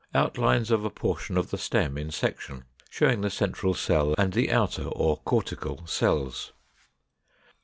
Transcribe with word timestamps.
Outlines 0.15 0.71
of 0.71 0.83
a 0.83 0.89
portion 0.89 1.37
of 1.37 1.51
the 1.51 1.59
stem 1.59 1.95
in 1.95 2.09
section, 2.09 2.63
showing 2.89 3.21
the 3.21 3.29
central 3.29 3.75
cell 3.75 4.15
and 4.17 4.33
the 4.33 4.49
outer 4.51 4.85
or 4.87 5.17
cortical 5.17 5.85
cells. 5.85 6.53